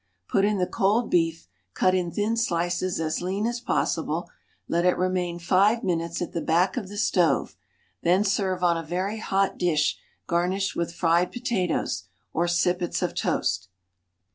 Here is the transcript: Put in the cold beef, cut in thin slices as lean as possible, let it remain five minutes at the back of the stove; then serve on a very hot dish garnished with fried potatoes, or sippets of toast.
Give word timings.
Put 0.27 0.45
in 0.45 0.57
the 0.57 0.65
cold 0.65 1.11
beef, 1.11 1.47
cut 1.75 1.93
in 1.93 2.09
thin 2.11 2.35
slices 2.35 2.99
as 2.99 3.21
lean 3.21 3.45
as 3.45 3.59
possible, 3.59 4.31
let 4.67 4.83
it 4.83 4.97
remain 4.97 5.37
five 5.37 5.83
minutes 5.83 6.23
at 6.23 6.31
the 6.31 6.41
back 6.41 6.75
of 6.75 6.87
the 6.89 6.97
stove; 6.97 7.55
then 8.01 8.23
serve 8.23 8.63
on 8.63 8.77
a 8.77 8.83
very 8.83 9.19
hot 9.19 9.59
dish 9.59 9.99
garnished 10.25 10.75
with 10.75 10.91
fried 10.95 11.31
potatoes, 11.31 12.05
or 12.33 12.47
sippets 12.47 13.03
of 13.03 13.13
toast. 13.13 13.67